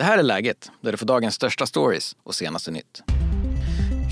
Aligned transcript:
Det 0.00 0.04
här 0.04 0.18
är 0.18 0.22
läget, 0.22 0.70
där 0.80 0.92
du 0.92 0.98
får 0.98 1.06
dagens 1.06 1.34
största 1.34 1.66
stories 1.66 2.16
och 2.24 2.34
senaste 2.34 2.70
nytt. 2.70 3.02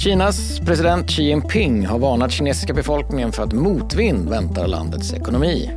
Kinas 0.04 0.60
president 0.60 1.10
Xi 1.10 1.22
Jinping 1.22 1.86
har 1.86 1.98
varnat 1.98 2.32
kinesiska 2.32 2.74
befolkningen 2.74 3.32
för 3.32 3.42
att 3.42 3.52
motvind 3.52 4.28
väntar 4.28 4.66
landets 4.66 5.12
ekonomi. 5.12 5.70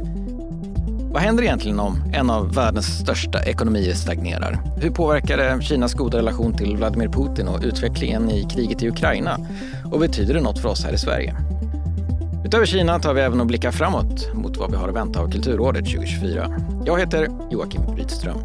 Vad 1.11 1.21
händer 1.21 1.43
egentligen 1.43 1.79
om 1.79 2.03
en 2.13 2.29
av 2.29 2.53
världens 2.53 2.99
största 2.99 3.43
ekonomier 3.43 3.93
stagnerar? 3.93 4.59
Hur 4.77 4.89
påverkar 4.89 5.37
det 5.37 5.61
Kinas 5.63 5.93
goda 5.93 6.17
relation 6.17 6.57
till 6.57 6.77
Vladimir 6.77 7.07
Putin 7.07 7.47
och 7.47 7.61
utvecklingen 7.63 8.31
i 8.31 8.47
kriget 8.49 8.83
i 8.83 8.89
Ukraina? 8.89 9.37
Och 9.91 9.99
betyder 9.99 10.33
det 10.33 10.41
något 10.41 10.61
för 10.61 10.69
oss 10.69 10.83
här 10.83 10.93
i 10.93 10.97
Sverige? 10.97 11.35
Utöver 12.45 12.65
Kina 12.65 12.99
tar 12.99 13.13
vi 13.13 13.21
även 13.21 13.39
och 13.39 13.47
blickar 13.47 13.71
framåt 13.71 14.33
mot 14.33 14.57
vad 14.57 14.71
vi 14.71 14.77
har 14.77 14.89
att 14.89 14.95
vänta 14.95 15.19
av 15.19 15.31
Kulturåret 15.31 15.85
2024. 15.85 16.61
Jag 16.85 16.99
heter 16.99 17.27
Joakim 17.51 17.95
Rydström. 17.97 18.37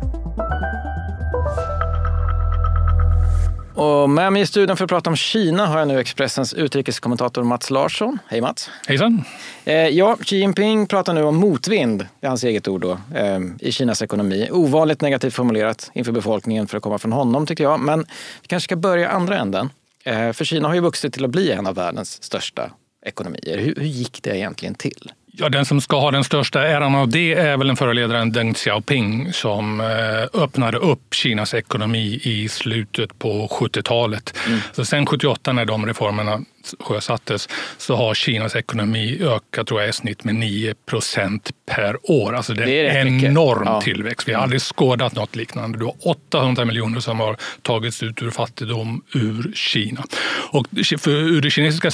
Och 3.77 4.11
med 4.11 4.33
mig 4.33 4.43
i 4.43 4.47
studion 4.47 4.77
för 4.77 4.85
att 4.85 4.89
prata 4.89 5.11
om 5.11 5.17
Kina 5.17 5.67
har 5.67 5.79
jag 5.79 5.89
nu 5.89 6.01
Expressens 6.01 6.55
utrikeskommentator 6.55 7.43
Mats 7.43 7.71
Larsson. 7.71 8.19
Hej 8.27 8.41
Mats! 8.41 8.71
Hejsan! 8.87 9.25
Eh, 9.65 9.75
ja, 9.75 10.17
Xi 10.21 10.37
Jinping 10.37 10.87
pratar 10.87 11.15
nu 11.15 11.23
om 11.23 11.37
motvind, 11.37 12.07
det 12.21 12.27
är 12.27 12.29
hans 12.29 12.45
eget 12.45 12.69
ord 12.69 12.81
då, 12.81 12.99
eh, 13.15 13.41
i 13.61 13.73
Kinas 13.73 14.03
ekonomi. 14.03 14.49
Ovanligt 14.53 15.01
negativt 15.01 15.35
formulerat 15.35 15.91
inför 15.95 16.13
befolkningen 16.13 16.67
för 16.67 16.77
att 16.77 16.83
komma 16.83 16.99
från 16.99 17.13
honom 17.13 17.47
tycker 17.47 17.65
jag. 17.65 17.81
Men 17.81 18.01
vi 18.43 18.49
kanske 18.49 18.65
ska 18.65 18.77
börja 18.77 19.09
andra 19.09 19.39
änden. 19.39 19.71
Eh, 20.05 20.33
för 20.33 20.45
Kina 20.45 20.69
har 20.69 20.75
ju 20.75 20.81
vuxit 20.81 21.13
till 21.13 21.25
att 21.25 21.31
bli 21.31 21.51
en 21.51 21.67
av 21.67 21.75
världens 21.75 22.23
största 22.23 22.71
ekonomier. 23.07 23.59
Hur, 23.59 23.75
hur 23.75 23.87
gick 23.87 24.23
det 24.23 24.37
egentligen 24.37 24.75
till? 24.75 25.13
Ja, 25.39 25.49
den 25.49 25.65
som 25.65 25.81
ska 25.81 26.01
ha 26.01 26.11
den 26.11 26.25
största 26.25 26.67
äran 26.67 26.95
av 26.95 27.09
det 27.09 27.35
är 27.35 27.57
väl 27.57 27.67
den 27.67 27.77
förre 27.77 27.95
ledaren 27.95 28.33
Deng 28.33 28.55
Xiaoping 28.55 29.33
som 29.33 29.81
eh, 29.81 30.43
öppnade 30.43 30.79
upp 30.79 31.15
Kinas 31.15 31.55
ekonomi 31.55 32.21
i 32.23 32.49
slutet 32.49 33.19
på 33.19 33.49
70-talet. 33.49 34.35
Mm. 34.47 34.59
Så 34.73 34.85
sen 34.85 35.07
78 35.07 35.53
när 35.53 35.65
de 35.65 35.87
reformerna 35.87 36.41
sjösattes 36.81 37.49
så 37.79 37.97
har 37.97 38.15
Kinas 38.15 38.57
ekonomi 38.57 39.19
ökat 39.23 39.67
tror 39.67 39.81
jag, 39.81 39.89
i 39.89 39.93
snitt 39.93 40.25
med 40.25 40.35
9 40.35 40.75
procent 40.87 41.51
per 41.71 42.11
år. 42.11 42.35
Alltså 42.35 42.55
det, 42.55 42.65
det 42.65 42.87
är 42.87 43.01
en 43.01 43.25
enorm 43.25 43.63
ja. 43.67 43.81
tillväxt. 43.81 44.29
Vi 44.29 44.33
har 44.33 44.43
aldrig 44.43 44.63
skådat 44.63 45.15
något 45.15 45.37
liknande. 45.37 45.79
Du 45.79 45.85
har 45.85 45.95
800 46.09 46.65
miljoner 46.65 47.01
som 47.01 47.21
har 47.21 47.37
tagits 47.63 48.03
ut 48.03 48.23
ur 48.23 48.31
fattigdom 48.31 49.03
ur 49.15 49.53
Kina. 49.55 50.05
Och 50.51 50.67
för, 50.99 51.11
ur 51.11 51.41
det 51.41 51.51
kinesiska 51.51 51.91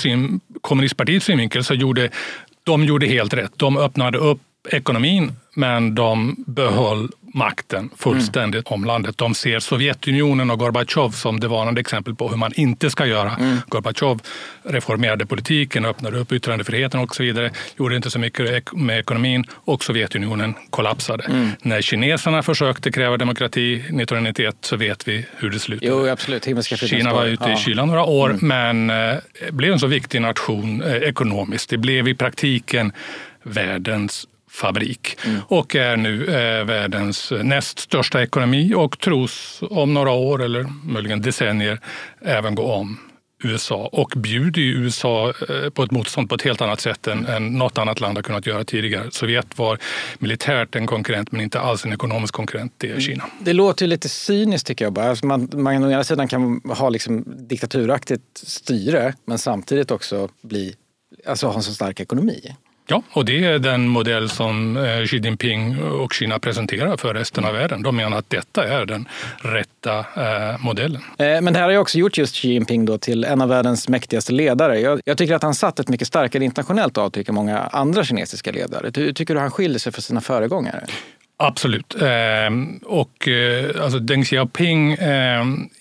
kommunistpartiets 0.61 1.27
synvinkel 1.27 1.65
så 1.65 1.75
gjorde 1.75 2.11
de 2.65 2.85
gjorde 2.85 3.07
helt 3.07 3.35
rätt. 3.35 3.59
De 3.59 3.77
öppnade 3.77 4.19
upp 4.19 4.41
ekonomin 4.71 5.33
men 5.55 5.95
de 5.95 6.45
behöll 6.47 7.09
makten 7.33 7.91
fullständigt 7.97 8.69
mm. 8.69 8.75
om 8.75 8.85
landet. 8.85 9.19
De 9.19 9.35
ser 9.35 9.61
Sovjetunionen 9.61 10.51
och 10.51 10.59
Gorbatjov 10.59 11.11
som 11.11 11.41
det 11.41 11.49
varnande 11.49 11.81
exempel 11.81 12.15
på 12.15 12.29
hur 12.29 12.37
man 12.37 12.53
inte 12.55 12.91
ska 12.91 13.07
göra. 13.07 13.37
Mm. 13.41 13.59
Gorbatjov 13.69 14.21
reformerade 14.63 15.27
politiken, 15.27 15.85
öppnade 15.85 16.19
upp 16.19 16.33
yttrandefriheten 16.33 17.01
och 17.01 17.17
så 17.17 17.23
vidare. 17.23 17.51
Gjorde 17.77 17.97
inte 17.97 18.11
så 18.11 18.19
mycket 18.19 18.73
med 18.73 18.99
ekonomin 18.99 19.45
och 19.51 19.85
Sovjetunionen 19.85 20.55
kollapsade. 20.71 21.25
Mm. 21.25 21.49
När 21.63 21.83
kineserna 21.83 22.43
försökte 22.43 22.93
kräva 22.93 23.17
demokrati 23.17 23.75
1991 23.75 24.57
så 24.61 24.77
vet 24.77 25.09
vi 25.09 25.27
hur 25.37 25.51
det 25.51 25.59
slutade. 25.59 25.93
Jo, 25.93 26.09
absolut. 26.09 26.45
Kina 26.67 27.13
var 27.13 27.27
ute 27.27 27.45
ja. 27.45 27.53
i 27.53 27.57
kylan 27.57 27.89
några 27.89 28.05
år 28.05 28.31
mm. 28.31 28.49
men 28.49 28.91
eh, 29.13 29.19
blev 29.51 29.73
en 29.73 29.79
så 29.79 29.87
viktig 29.87 30.23
nation 30.23 30.83
eh, 30.83 30.97
ekonomiskt. 30.97 31.71
Det 31.71 31.79
blev 31.79 32.09
i 32.09 32.15
praktiken 32.15 32.93
världens 33.43 34.27
fabrik 34.53 35.19
mm. 35.25 35.41
och 35.49 35.77
är 35.77 35.97
nu 35.97 36.27
eh, 36.27 36.65
världens 36.65 37.33
näst 37.43 37.79
största 37.79 38.23
ekonomi 38.23 38.75
och 38.75 38.99
tros 38.99 39.63
om 39.71 39.95
några 39.95 40.11
år 40.11 40.43
eller 40.43 40.67
möjligen 40.85 41.23
decennier 41.23 41.81
även 42.21 42.55
gå 42.55 42.63
om 42.63 42.99
USA 43.45 43.89
och 43.93 44.13
bjuder 44.17 44.63
USA 44.63 45.29
eh, 45.49 45.71
på 45.71 45.83
ett 45.83 45.91
motstånd 45.91 46.29
på 46.29 46.35
ett 46.35 46.43
helt 46.43 46.61
annat 46.61 46.81
sätt 46.81 47.07
än, 47.07 47.27
än 47.27 47.59
något 47.59 47.79
annat 47.79 48.01
land 48.01 48.19
har 48.19 48.23
kunnat 48.23 48.47
göra 48.47 48.65
tidigare. 48.65 49.11
Sovjet 49.11 49.59
var 49.59 49.79
militärt 50.19 50.77
en 50.77 50.87
konkurrent 50.87 51.33
men 51.33 51.41
inte 51.41 51.61
alls 51.61 51.85
en 51.85 51.93
ekonomisk 51.93 52.35
konkurrent, 52.35 52.73
det 52.77 52.91
är 52.91 53.01
Kina. 53.01 53.25
Det 53.41 53.53
låter 53.53 53.85
ju 53.85 53.91
lite 53.91 54.09
cyniskt 54.09 54.67
tycker 54.67 54.85
jag. 54.85 54.93
Bara. 54.93 55.11
Alltså 55.11 55.27
man, 55.27 55.49
man 55.53 55.85
å 55.85 55.91
ena 55.91 56.05
sidan 56.05 56.29
kan 56.29 56.61
ha 56.65 56.89
liksom 56.89 57.25
diktaturaktigt 57.27 58.39
styre 58.39 59.15
men 59.25 59.39
samtidigt 59.39 59.91
också 59.91 60.29
bli, 60.43 60.75
alltså 61.27 61.47
ha 61.47 61.55
en 61.55 61.63
så 61.63 61.75
stark 61.75 62.01
ekonomi. 62.01 62.57
Ja, 62.93 63.03
och 63.13 63.25
det 63.25 63.45
är 63.45 63.59
den 63.59 63.89
modell 63.89 64.29
som 64.29 64.77
eh, 64.77 65.05
Xi 65.07 65.19
Jinping 65.19 65.83
och 65.83 66.13
Kina 66.13 66.39
presenterar 66.39 66.97
för 66.97 67.15
resten 67.15 67.45
av 67.45 67.53
världen. 67.53 67.83
De 67.83 67.97
menar 67.97 68.19
att 68.19 68.31
detta 68.31 68.69
är 68.69 68.87
den 68.87 69.09
rätta 69.37 69.99
eh, 69.99 70.59
modellen. 70.61 71.03
Eh, 71.19 71.41
men 71.41 71.45
det 71.45 71.59
här 71.59 71.63
har 71.63 71.71
ju 71.71 71.79
också 71.79 71.99
gjort 71.99 72.19
just 72.19 72.35
Xi 72.35 72.49
Jinping 72.49 72.85
då 72.85 72.99
till 72.99 73.25
en 73.25 73.41
av 73.41 73.49
världens 73.49 73.89
mäktigaste 73.89 74.33
ledare. 74.33 74.81
Jag, 74.81 75.01
jag 75.05 75.19
tycker 75.19 75.35
att 75.35 75.43
han 75.43 75.55
satt 75.55 75.79
ett 75.79 75.89
mycket 75.89 76.09
starkare 76.09 76.45
internationellt 76.45 76.99
avtryck 76.99 77.29
än 77.29 77.35
många 77.35 77.59
andra 77.59 78.05
kinesiska 78.05 78.53
ledare. 78.53 78.91
Hur 78.95 79.13
tycker 79.13 79.35
du 79.35 79.41
han 79.41 79.51
skiljer 79.51 79.79
sig 79.79 79.93
från 79.93 80.03
sina 80.03 80.21
föregångare? 80.21 80.87
Absolut. 81.37 81.95
och 82.85 83.29
alltså 83.83 83.99
Deng 83.99 84.25
Xiaoping 84.25 84.97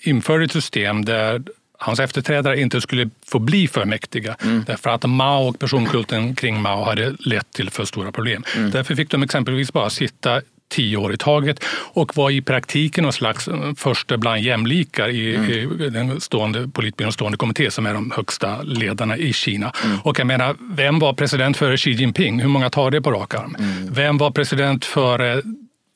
införde 0.01 0.45
ett 0.45 0.51
system 0.51 1.05
där 1.05 1.43
hans 1.81 1.99
efterträdare 1.99 2.59
inte 2.59 2.81
skulle 2.81 3.09
få 3.25 3.39
bli 3.39 3.67
för 3.67 3.85
mäktiga. 3.85 4.35
Mm. 4.43 4.63
Därför 4.67 4.89
att 4.89 5.09
Mao 5.09 5.47
och 5.47 5.59
personkulten 5.59 6.35
kring 6.35 6.61
Mao 6.61 6.83
hade 6.83 7.15
lett 7.19 7.51
till 7.51 7.69
för 7.69 7.85
stora 7.85 8.11
problem. 8.11 8.43
Mm. 8.57 8.71
Därför 8.71 8.95
fick 8.95 9.11
de 9.11 9.23
exempelvis 9.23 9.73
bara 9.73 9.89
sitta 9.89 10.41
tio 10.71 10.97
år 10.97 11.13
i 11.13 11.17
taget 11.17 11.63
och 11.93 12.17
var 12.17 12.31
i 12.31 12.41
praktiken 12.41 13.03
någon 13.03 13.13
slags 13.13 13.47
eh, 13.47 13.73
första 13.77 14.17
bland 14.17 14.41
jämlikar 14.41 15.09
i, 15.09 15.35
mm. 15.35 15.81
i 15.81 15.89
den 15.89 16.21
stående 16.21 16.67
politbyråns 16.67 17.15
stående 17.15 17.37
kommitté 17.37 17.71
som 17.71 17.85
är 17.85 17.93
de 17.93 18.11
högsta 18.15 18.61
ledarna 18.61 19.17
i 19.17 19.33
Kina. 19.33 19.71
Mm. 19.83 19.97
Och 20.03 20.19
jag 20.19 20.27
menar, 20.27 20.55
vem 20.59 20.99
var 20.99 21.13
president 21.13 21.57
före 21.57 21.77
Xi 21.77 21.91
Jinping? 21.91 22.39
Hur 22.39 22.49
många 22.49 22.69
tar 22.69 22.91
det 22.91 23.01
på 23.01 23.11
rak 23.11 23.33
arm? 23.33 23.55
Mm. 23.59 23.93
Vem 23.93 24.17
var 24.17 24.31
president 24.31 24.85
före 24.85 25.41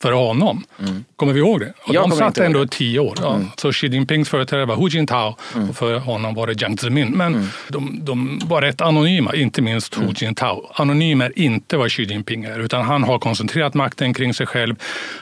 före 0.06 0.16
honom. 0.16 0.64
Mm. 0.80 1.06
Kommer 1.16 1.34
vi 1.34 1.40
ihåg 1.40 1.60
det? 1.60 1.74
Och 1.82 1.94
de 1.94 2.12
satt 2.12 2.38
ändå 2.38 2.64
i 2.64 2.68
tio 2.68 3.00
år. 3.00 3.14
Ja. 3.22 3.36
Mm. 3.36 3.48
Så 3.58 3.72
Xi 3.72 3.88
Jinpings 3.88 4.30
företrädare 4.30 4.66
var 4.66 4.76
Hu 4.76 4.88
Jintao 4.90 5.36
mm. 5.56 5.70
och 5.70 5.76
för 5.76 6.00
honom 6.00 6.36
var 6.36 6.48
det 6.48 6.62
Jiang 6.62 6.78
Zemin. 6.78 7.12
Men 7.12 7.36
mm. 7.36 7.48
de, 7.68 8.00
de, 8.02 8.40
var 8.46 8.62
rätt 8.62 8.82
anonyma, 8.82 9.36
inte 9.36 9.62
minst 9.62 9.96
Hu 9.96 10.02
mm. 10.02 10.14
Jintao. 10.18 10.72
Anonym 10.74 11.22
är 11.22 11.40
inte 11.40 11.78
vad 11.78 11.92
Xi 11.92 12.04
Jinping 12.04 12.44
är, 12.44 12.60
utan 12.60 12.82
han 12.82 13.04
har 13.04 13.20
koncentrerat 13.20 13.74
makten 13.74 14.14
kring 14.14 14.34
sig 14.34 14.48
själv. 14.48 14.76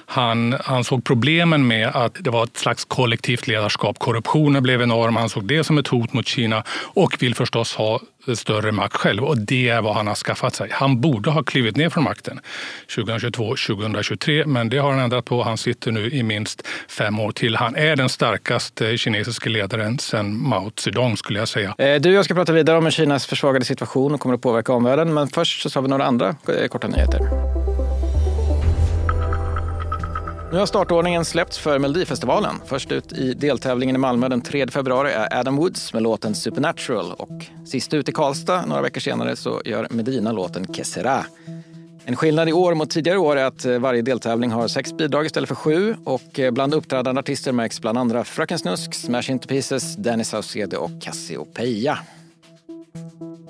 Han, 0.05 0.55
han 0.63 0.83
såg 0.83 1.03
problemen 1.03 1.67
med 1.67 1.87
att 1.87 2.17
det 2.19 2.29
var 2.29 2.43
ett 2.43 2.57
slags 2.57 2.85
kollektivt 2.85 3.47
ledarskap. 3.47 3.99
Korruptionen 3.99 4.63
blev 4.63 4.81
enorm, 4.81 5.15
han 5.15 5.29
såg 5.29 5.47
det 5.47 5.63
som 5.63 5.77
ett 5.77 5.87
hot 5.87 6.13
mot 6.13 6.27
Kina 6.27 6.63
och 6.93 7.15
vill 7.19 7.35
förstås 7.35 7.75
ha 7.75 7.99
större 8.35 8.71
makt 8.71 8.95
själv 8.95 9.23
och 9.23 9.37
det 9.37 9.69
är 9.69 9.81
vad 9.81 9.95
han 9.95 10.07
har 10.07 10.15
skaffat 10.15 10.55
sig. 10.55 10.69
Han 10.71 11.01
borde 11.01 11.29
ha 11.29 11.43
klivit 11.43 11.75
ner 11.75 11.89
från 11.89 12.03
makten 12.03 12.39
2022, 12.95 13.43
2023 13.43 14.45
men 14.45 14.69
det 14.69 14.77
har 14.77 14.91
han 14.91 14.99
ändrat 14.99 15.25
på. 15.25 15.43
Han 15.43 15.57
sitter 15.57 15.91
nu 15.91 16.11
i 16.11 16.23
minst 16.23 16.67
fem 16.87 17.19
år 17.19 17.31
till. 17.31 17.55
Han 17.55 17.75
är 17.75 17.95
den 17.95 18.09
starkaste 18.09 18.97
kinesiska 18.97 19.49
ledaren 19.49 19.99
sedan 19.99 20.47
Mao 20.47 20.71
Zedong 20.75 21.17
skulle 21.17 21.39
jag 21.39 21.47
säga. 21.47 21.75
Eh, 21.77 22.01
du 22.01 22.09
och 22.09 22.15
jag 22.15 22.25
ska 22.25 22.33
prata 22.33 22.53
vidare 22.53 22.77
om 22.77 22.91
Kinas 22.91 23.25
försvagade 23.25 23.65
situation 23.65 24.13
och 24.13 24.19
kommer 24.19 24.35
att 24.35 24.41
påverka 24.41 24.73
omvärlden 24.73 25.13
men 25.13 25.27
först 25.27 25.71
så 25.71 25.79
har 25.79 25.81
vi 25.81 25.89
några 25.89 26.05
andra 26.05 26.35
eh, 26.47 26.67
korta 26.67 26.87
nyheter. 26.87 27.62
Nu 30.53 30.59
har 30.59 30.65
startordningen 30.65 31.25
släppts 31.25 31.57
för 31.57 31.79
Melodifestivalen. 31.79 32.55
Först 32.65 32.91
ut 32.91 33.13
i 33.13 33.33
deltävlingen 33.33 33.95
i 33.95 33.99
Malmö 33.99 34.29
den 34.29 34.41
3 34.41 34.67
februari 34.67 35.11
är 35.11 35.39
Adam 35.39 35.55
Woods 35.55 35.93
med 35.93 36.03
låten 36.03 36.35
Supernatural 36.35 37.11
och 37.11 37.45
sist 37.65 37.93
ut 37.93 38.09
i 38.09 38.11
Karlstad 38.11 38.65
några 38.65 38.81
veckor 38.81 38.99
senare 38.99 39.35
så 39.35 39.61
gör 39.65 39.87
Medina 39.89 40.31
låten 40.31 40.67
Que 40.67 40.83
En 42.05 42.15
skillnad 42.15 42.49
i 42.49 42.53
år 42.53 42.73
mot 42.73 42.89
tidigare 42.89 43.17
år 43.17 43.35
är 43.35 43.45
att 43.45 43.65
eh, 43.65 43.79
varje 43.79 44.01
deltävling 44.01 44.51
har 44.51 44.67
sex 44.67 44.93
bidrag 44.93 45.25
istället 45.25 45.47
för 45.47 45.55
sju 45.55 45.95
och 46.03 46.39
eh, 46.39 46.51
bland 46.51 46.73
uppträdande 46.73 47.19
artister 47.19 47.51
märks 47.51 47.81
bland 47.81 47.97
andra 47.97 48.23
Fröken 48.23 48.59
Snusk, 48.59 48.93
Smash 48.93 49.31
Into 49.31 49.47
Pieces, 49.47 49.95
Dennis 49.95 50.29
Saucedo 50.29 50.77
och 50.77 51.01
Cassiopeia. 51.01 51.99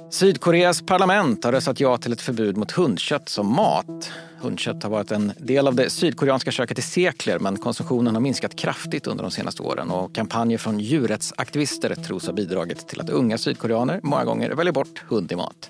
Sydkoreas 0.09 0.81
parlament 0.81 1.43
har 1.43 1.51
röstat 1.51 1.79
ja 1.79 1.97
till 1.97 2.13
ett 2.13 2.21
förbud 2.21 2.57
mot 2.57 2.71
hundkött 2.71 3.29
som 3.29 3.55
mat. 3.55 4.11
Hundkött 4.43 4.83
har 4.83 4.89
varit 4.89 5.11
en 5.11 5.31
del 5.37 5.67
av 5.67 5.75
det 5.75 5.89
sydkoreanska 5.89 6.51
köket 6.51 6.79
i 6.79 6.81
sekler 6.81 7.39
men 7.39 7.57
konsumtionen 7.57 8.15
har 8.15 8.21
minskat 8.21 8.55
kraftigt 8.55 9.07
under 9.07 9.23
de 9.23 9.31
senaste 9.31 9.63
åren 9.63 9.91
och 9.91 10.15
kampanjer 10.15 10.57
från 10.57 10.79
djurrättsaktivister 10.79 11.95
tros 11.95 12.25
ha 12.25 12.33
bidragit 12.33 12.87
till 12.87 13.01
att 13.01 13.09
unga 13.09 13.37
sydkoreaner 13.37 13.99
många 14.03 14.25
gånger 14.25 14.51
väljer 14.51 14.73
bort 14.73 15.03
hund 15.07 15.31
i 15.31 15.35
mat. 15.35 15.69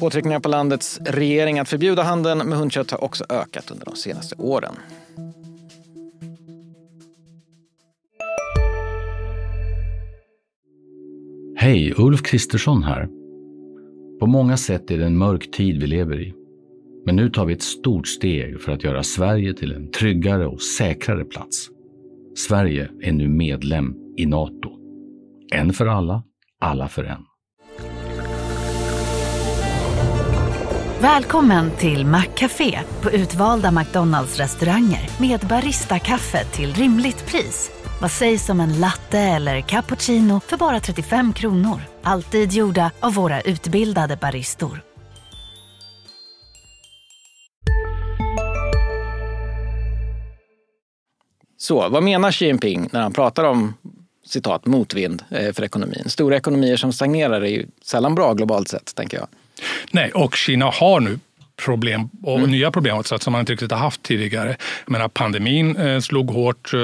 Påtryckningar 0.00 0.40
på 0.40 0.48
landets 0.48 0.98
regering 1.04 1.58
att 1.58 1.68
förbjuda 1.68 2.02
handeln 2.02 2.48
med 2.48 2.58
hundkött 2.58 2.90
har 2.90 3.04
också 3.04 3.24
ökat 3.28 3.70
under 3.70 3.84
de 3.84 3.96
senaste 3.96 4.34
åren. 4.38 4.74
Hej, 11.56 11.94
Ulf 11.96 12.22
Kristersson 12.22 12.82
här. 12.82 13.08
På 14.20 14.26
många 14.26 14.56
sätt 14.56 14.90
är 14.90 14.98
det 14.98 15.06
en 15.06 15.18
mörk 15.18 15.50
tid 15.50 15.80
vi 15.80 15.86
lever 15.86 16.20
i. 16.20 16.43
Men 17.06 17.16
nu 17.16 17.30
tar 17.30 17.46
vi 17.46 17.54
ett 17.54 17.62
stort 17.62 18.06
steg 18.08 18.60
för 18.60 18.72
att 18.72 18.84
göra 18.84 19.02
Sverige 19.02 19.54
till 19.54 19.72
en 19.72 19.90
tryggare 19.90 20.46
och 20.46 20.62
säkrare 20.62 21.24
plats. 21.24 21.68
Sverige 22.36 22.90
är 23.02 23.12
nu 23.12 23.28
medlem 23.28 23.94
i 24.16 24.26
Nato. 24.26 24.70
En 25.52 25.72
för 25.72 25.86
alla, 25.86 26.22
alla 26.60 26.88
för 26.88 27.04
en. 27.04 27.24
Välkommen 31.00 31.70
till 31.70 32.06
Maccafé 32.06 32.80
på 33.02 33.10
utvalda 33.10 33.70
McDonalds 33.70 34.38
restauranger 34.38 35.10
med 35.20 35.40
Baristakaffe 35.40 36.44
till 36.44 36.74
rimligt 36.74 37.26
pris. 37.26 37.70
Vad 38.00 38.10
sägs 38.10 38.48
om 38.48 38.60
en 38.60 38.80
latte 38.80 39.18
eller 39.18 39.60
cappuccino 39.60 40.40
för 40.40 40.56
bara 40.56 40.80
35 40.80 41.32
kronor? 41.32 41.80
Alltid 42.02 42.52
gjorda 42.52 42.90
av 43.00 43.14
våra 43.14 43.40
utbildade 43.40 44.16
baristor. 44.16 44.93
Så 51.64 51.88
vad 51.88 52.02
menar 52.02 52.32
Xi 52.32 52.46
Jinping 52.46 52.88
när 52.92 53.00
han 53.00 53.12
pratar 53.12 53.44
om 53.44 53.74
citat 54.26 54.66
motvind 54.66 55.22
eh, 55.30 55.52
för 55.52 55.64
ekonomin? 55.64 56.04
Stora 56.06 56.36
ekonomier 56.36 56.76
som 56.76 56.92
stagnerar 56.92 57.40
är 57.40 57.48
ju 57.48 57.66
sällan 57.82 58.14
bra 58.14 58.34
globalt 58.34 58.68
sett, 58.68 58.94
tänker 58.94 59.16
jag. 59.16 59.26
Nej, 59.90 60.10
och 60.12 60.34
Kina 60.34 60.70
har 60.70 61.00
nu 61.00 61.18
problem 61.64 62.10
och 62.22 62.38
mm. 62.38 62.50
nya 62.50 62.70
problem 62.70 63.02
som 63.04 63.32
man 63.32 63.40
inte 63.40 63.52
riktigt 63.52 63.70
har 63.70 63.78
haft 63.78 64.02
tidigare. 64.02 64.56
Jag 64.84 64.92
menar, 64.92 65.08
pandemin 65.08 65.76
eh, 65.76 66.00
slog 66.00 66.30
hårt. 66.30 66.74
Eh, 66.74 66.78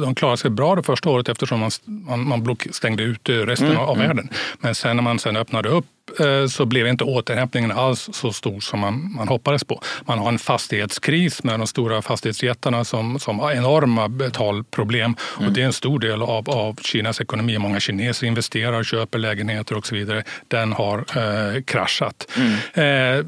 de 0.00 0.14
klarade 0.16 0.36
sig 0.36 0.50
bra 0.50 0.74
det 0.74 0.82
första 0.82 1.10
året 1.10 1.28
eftersom 1.28 1.60
man, 1.60 1.70
man, 1.84 2.28
man 2.28 2.56
stängde 2.70 3.02
ut 3.02 3.28
resten 3.28 3.66
mm. 3.66 3.78
av 3.78 3.96
mm. 3.96 4.08
världen. 4.08 4.28
Men 4.58 4.74
sen 4.74 4.96
när 4.96 5.02
man 5.02 5.18
sen 5.18 5.36
öppnade 5.36 5.68
upp 5.68 5.86
eh, 6.20 6.46
så 6.46 6.64
blev 6.64 6.86
inte 6.86 7.04
återhämtningen 7.04 7.72
alls 7.72 8.08
så 8.12 8.32
stor 8.32 8.60
som 8.60 8.80
man, 8.80 9.12
man 9.16 9.28
hoppades 9.28 9.64
på. 9.64 9.80
Man 10.04 10.18
har 10.18 10.28
en 10.28 10.38
fastighetskris 10.38 11.42
med 11.42 11.60
de 11.60 11.66
stora 11.66 12.02
fastighetsjättarna 12.02 12.84
som, 12.84 13.18
som 13.18 13.38
har 13.38 13.52
enorma 13.52 14.08
betalproblem. 14.08 15.16
Mm. 15.36 15.48
Och 15.48 15.54
det 15.54 15.62
är 15.62 15.66
en 15.66 15.72
stor 15.72 15.98
del 15.98 16.22
av, 16.22 16.50
av 16.50 16.76
Kinas 16.82 17.20
ekonomi. 17.20 17.58
Många 17.58 17.80
kineser 17.80 18.26
investerar, 18.26 18.82
köper 18.82 19.18
lägenheter 19.18 19.76
och 19.76 19.86
så 19.86 19.94
vidare. 19.94 20.24
Den 20.48 20.72
har 20.72 20.98
eh, 20.98 21.62
kraschat. 21.62 22.28
Mm. 22.36 23.18
Eh, 23.18 23.26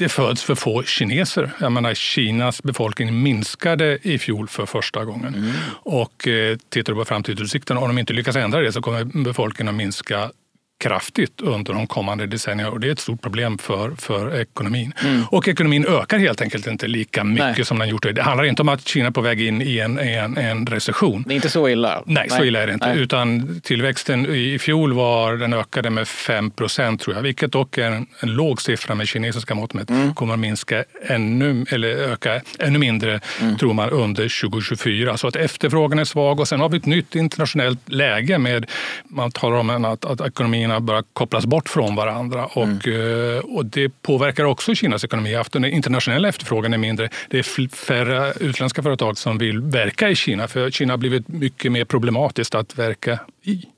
det 0.00 0.08
föds 0.08 0.42
för 0.42 0.54
få 0.54 0.82
kineser. 0.82 1.50
Jag 1.60 1.72
menar, 1.72 1.94
Kinas 1.94 2.62
befolkning 2.62 3.22
minskade 3.22 3.98
i 4.02 4.18
fjol 4.18 4.48
för 4.48 4.66
första 4.66 5.04
gången. 5.04 5.34
Mm. 5.34 5.50
Och 5.72 6.28
eh, 6.28 6.56
tittar 6.68 6.92
du 6.92 6.98
på 6.98 7.04
framtidsutsikterna, 7.04 7.80
om 7.80 7.88
de 7.88 7.98
inte 7.98 8.12
lyckas 8.12 8.36
ändra 8.36 8.60
det 8.60 8.72
så 8.72 8.82
kommer 8.82 9.24
befolkningen 9.24 9.68
att 9.68 9.74
minska 9.74 10.30
kraftigt 10.80 11.40
under 11.40 11.74
de 11.74 11.86
kommande 11.86 12.26
decennierna 12.26 12.70
och 12.70 12.80
det 12.80 12.88
är 12.88 12.92
ett 12.92 12.98
stort 12.98 13.22
problem 13.22 13.58
för, 13.58 13.90
för 13.90 14.40
ekonomin. 14.40 14.92
Mm. 15.04 15.24
Och 15.30 15.48
ekonomin 15.48 15.86
ökar 15.88 16.18
helt 16.18 16.40
enkelt 16.40 16.66
inte 16.66 16.86
lika 16.88 17.24
mycket 17.24 17.56
Nej. 17.56 17.64
som 17.64 17.78
den 17.78 17.88
gjort. 17.88 18.14
Det 18.14 18.22
handlar 18.22 18.44
inte 18.44 18.62
om 18.62 18.68
att 18.68 18.88
Kina 18.88 19.06
är 19.06 19.10
på 19.10 19.20
väg 19.20 19.40
in 19.40 19.62
i 19.62 19.78
en, 19.78 19.98
en, 19.98 20.36
en 20.36 20.66
recession. 20.66 21.24
Det 21.26 21.34
är 21.34 21.36
inte 21.36 21.50
så 21.50 21.68
illa? 21.68 22.02
Nej, 22.06 22.26
Nej. 22.30 22.38
så 22.38 22.44
illa 22.44 22.62
är 22.62 22.66
det 22.66 22.72
inte. 22.72 22.88
Nej. 22.88 22.98
Utan 22.98 23.60
tillväxten 23.60 24.26
i 24.26 24.58
fjol 24.58 24.92
var, 24.92 25.36
den 25.36 25.52
ökade 25.52 25.90
med 25.90 26.08
5 26.08 26.50
procent 26.50 27.00
tror 27.00 27.16
jag, 27.16 27.22
vilket 27.22 27.52
dock 27.52 27.78
är 27.78 27.90
en, 27.90 28.06
en 28.20 28.32
låg 28.32 28.62
siffra 28.62 28.94
med 28.94 29.08
kinesiska 29.08 29.54
mått 29.54 29.74
mätt. 29.74 29.90
Mm. 29.90 30.14
kommer 30.14 30.34
att 30.34 30.40
minska 30.40 30.84
ännu, 31.06 31.66
eller 31.70 31.88
öka 31.88 32.40
ännu 32.58 32.78
mindre 32.78 33.20
mm. 33.40 33.56
tror 33.56 33.72
man 33.72 33.90
under 33.90 34.40
2024. 34.40 35.16
Så 35.16 35.28
att 35.28 35.36
efterfrågan 35.36 35.98
är 35.98 36.04
svag 36.04 36.40
och 36.40 36.48
sen 36.48 36.60
har 36.60 36.68
vi 36.68 36.76
ett 36.76 36.86
nytt 36.86 37.14
internationellt 37.14 37.80
läge 37.88 38.38
med, 38.38 38.70
man 39.08 39.30
talar 39.30 39.56
om 39.56 39.84
att, 39.84 40.04
att 40.04 40.20
ekonomin 40.20 40.69
ekonomierna 40.70 40.80
börjar 40.80 41.04
kopplas 41.12 41.46
bort 41.46 41.68
från 41.68 41.96
varandra. 41.96 42.46
Och, 42.46 42.86
mm. 42.86 43.36
Eh, 43.36 43.38
och 43.38 43.66
det 43.66 44.02
påverkar 44.02 44.44
också 44.44 44.74
Kinas 44.74 45.04
ekonomi. 45.04 45.36
Den 45.52 45.64
internationella 45.64 46.28
efterfrågan 46.28 46.74
är 46.74 46.78
mindre. 46.78 47.08
Det 47.30 47.38
är 47.38 47.68
färre 47.68 48.32
utländska 48.40 48.82
företag 48.82 49.18
som 49.18 49.38
vill 49.38 49.60
verka 49.60 50.08
i 50.08 50.14
Kina 50.14 50.48
för 50.48 50.70
Kina 50.70 50.92
har 50.92 50.98
blivit 50.98 51.28
mycket 51.28 51.72
mer 51.72 51.84
problematiskt 51.84 52.54
att 52.54 52.78
verka. 52.78 53.18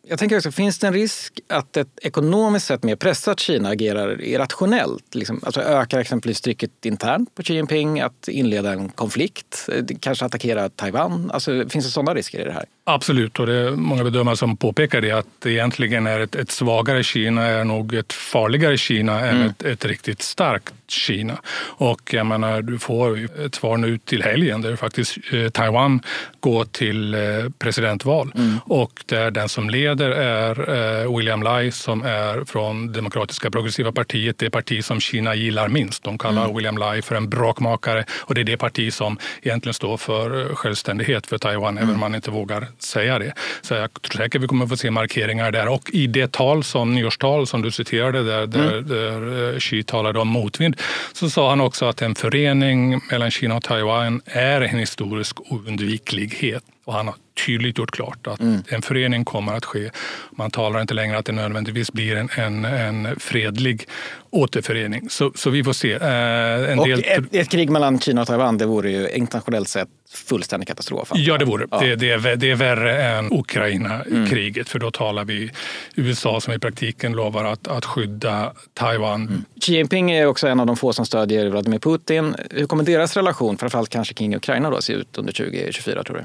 Jag 0.09 0.19
tänker 0.19 0.37
också, 0.37 0.53
finns 0.53 0.79
det 0.79 0.87
en 0.87 0.93
risk 0.93 1.41
att 1.49 1.77
ett 1.77 1.99
ekonomiskt 2.03 2.67
sett 2.67 2.83
mer 2.83 2.97
pressat 2.97 3.41
Kina 3.41 3.69
agerar 3.69 4.23
irrationellt? 4.23 5.15
Liksom, 5.15 5.41
alltså 5.45 5.61
ökar 5.61 5.99
exempelvis 5.99 6.41
trycket 6.41 6.87
internt 6.87 7.35
på 7.35 7.43
Xi 7.43 7.55
Jinping 7.55 8.01
att 8.01 8.29
inleda 8.29 8.73
en 8.73 8.89
konflikt, 8.89 9.69
kanske 10.01 10.25
attackera 10.25 10.69
Taiwan? 10.69 11.31
Alltså, 11.31 11.69
finns 11.69 11.85
det 11.85 11.91
sådana 11.91 12.15
risker 12.15 12.41
i 12.41 12.45
det 12.45 12.53
här? 12.53 12.65
Absolut, 12.85 13.41
och 13.41 13.47
det 13.47 13.55
är 13.55 13.71
många 13.71 14.05
bedömare 14.05 14.37
som 14.37 14.57
påpekar 14.57 15.01
det 15.01 15.13
att 15.13 15.47
egentligen 15.47 16.07
är 16.07 16.21
ett, 16.21 16.35
ett 16.35 16.51
svagare 16.51 17.03
Kina 17.03 17.43
är 17.43 17.65
nog 17.65 17.95
ett 17.95 18.13
farligare 18.13 18.77
Kina 18.77 19.21
än 19.21 19.37
mm. 19.37 19.49
ett, 19.49 19.63
ett, 19.63 19.85
riktigt 19.85 20.23
starkt 20.23 20.75
Kina. 20.93 21.41
Och 21.77 22.15
jag 22.15 22.27
menar, 22.27 22.63
du 22.63 22.79
får 22.79 23.29
ett 23.47 23.55
svar 23.55 23.77
nu 23.77 23.99
till 23.99 24.23
helgen 24.23 24.63
där 24.63 24.77
faktiskt 24.77 25.19
eh, 25.33 25.49
Taiwan 25.49 26.01
går 26.41 26.65
till 26.65 27.15
eh, 27.15 27.21
presidentval 27.59 28.33
mm. 28.35 28.59
och 28.65 29.05
där 29.07 29.31
den 29.31 29.49
som 29.49 29.71
leder 29.71 30.11
är 30.11 30.55
eh, 31.03 31.17
William 31.17 31.43
Lai 31.43 31.71
som 31.71 32.03
är 32.03 32.45
från 32.45 32.93
Demokratiska 32.93 33.51
progressiva 33.51 33.93
partiet, 33.93 34.39
det 34.39 34.51
parti 34.51 34.85
som 34.85 35.01
Kina 35.01 35.35
gillar 35.35 35.69
minst. 35.69 36.03
De 36.03 36.19
kallar 36.19 36.45
mm. 36.45 36.57
William 36.57 36.79
Lai 36.79 37.03
för 37.03 37.15
en 37.15 37.29
bråkmakare 37.29 38.05
och 38.21 38.35
det 38.35 38.41
är 38.41 38.45
det 38.45 38.57
parti 38.57 38.93
som 38.93 39.19
egentligen 39.43 39.75
står 39.75 39.97
för 39.97 40.55
självständighet 40.55 41.27
för 41.27 41.39
Taiwan, 41.39 41.79
mm. 41.79 41.83
även 41.83 41.95
om 41.95 42.01
man 42.01 42.15
inte 42.15 42.31
vågar 42.31 42.69
säga 42.79 43.19
det. 43.19 43.33
Så 43.63 43.75
jag 43.75 44.03
tror 44.03 44.23
säkert 44.23 44.43
vi 44.43 44.47
kommer 44.47 44.67
få 44.67 44.77
se 44.77 44.91
markeringar 44.91 45.53
där. 45.53 45.69
Och 45.69 45.91
i 45.93 46.07
det 46.07 46.33
tal 46.33 46.65
som, 46.65 46.95
nyårstal 46.95 47.47
som 47.47 47.63
du 47.63 47.71
citerade 47.71 48.23
där, 48.23 48.47
där, 48.47 48.79
mm. 48.79 48.89
där 48.89 49.61
Xi 49.61 49.83
talade 49.83 50.19
om 50.19 50.29
motvind 50.29 50.77
så 51.13 51.31
sa 51.31 51.51
han 51.51 51.61
också 51.61 51.85
att 51.85 52.03
en 52.03 52.15
förening 52.15 53.01
mellan 53.11 53.31
Kina 53.31 53.57
och 53.57 53.63
Taiwan 53.63 54.21
är 54.25 54.61
en 54.61 54.79
historisk 54.79 55.41
oundviklighet. 55.53 56.65
Och 56.85 56.95
han 56.95 57.07
har 57.07 57.15
tydligt 57.47 57.79
gjort 57.79 57.91
klart 57.91 58.27
att 58.27 58.41
mm. 58.41 58.63
en 58.69 58.83
förening 58.83 59.25
kommer 59.25 59.55
att 59.55 59.65
ske. 59.65 59.91
Man 60.31 60.51
talar 60.51 60.81
inte 60.81 60.95
längre 60.95 61.19
att 61.19 61.27
det 61.27 61.33
nödvändigtvis 61.33 61.93
blir 61.93 62.17
en, 62.17 62.29
en, 62.37 62.65
en 62.65 63.21
fredlig 63.21 63.89
återförening. 64.31 65.11
Så, 65.11 65.33
så 65.35 65.51
vi 65.51 65.65
får 65.65 65.73
se. 65.73 65.93
Eh, 65.93 66.73
en 66.73 66.79
och 66.79 66.89
del... 66.89 67.05
ett, 67.07 67.35
ett, 67.35 67.49
krig 67.49 67.71
mellan 67.71 68.01
Kina 68.01 68.21
och 68.21 68.27
Taiwan, 68.27 68.59
det 68.59 68.67
vore 68.67 68.91
ju 68.91 69.11
internationellt 69.11 69.69
sett 69.69 69.89
fullständig 70.13 70.69
katastrof. 70.69 71.11
Ja, 71.15 71.39
det 71.39 71.45
vore 71.45 71.67
ja. 71.71 71.81
det. 71.81 71.97
Det 71.97 72.11
är, 72.11 72.37
det 72.37 72.51
är 72.51 72.55
värre 72.55 73.03
än 73.03 73.33
Ukraina-kriget, 73.33 74.57
mm. 74.57 74.65
för 74.65 74.79
då 74.79 74.91
talar 74.91 75.25
vi 75.25 75.51
USA 75.95 76.41
som 76.41 76.55
i 76.55 76.59
praktiken 76.59 77.13
lovar 77.13 77.45
att, 77.45 77.69
att 77.69 77.85
skydda 77.85 78.53
Taiwan. 78.75 79.23
Mm. 79.23 79.45
Xi 79.61 79.75
Jinping 79.75 80.11
är 80.11 80.27
också 80.27 80.49
en 80.49 80.61
av 80.61 80.67
de 80.67 80.77
få 80.77 80.93
som 80.93 81.07
stödjer 81.07 81.49
Vladimir 81.49 81.79
Putin. 81.79 82.35
Hur 82.51 82.67
kommer 82.67 82.85
deras 82.85 83.17
relation, 83.17 83.59
framförallt 83.59 83.89
kanske 83.89 84.15
kring 84.15 84.37
Ukraina, 84.37 84.71
då, 84.71 84.83
se 84.83 84.93
ut 84.93 85.19
under 85.19 85.33
2024 85.33 86.05
tror 86.05 86.17
du? 86.17 86.25